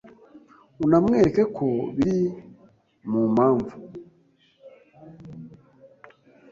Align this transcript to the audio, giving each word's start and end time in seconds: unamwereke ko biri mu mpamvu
unamwereke 0.85 1.43
ko 1.57 1.67
biri 1.95 2.19
mu 3.09 3.23
mpamvu 3.33 3.75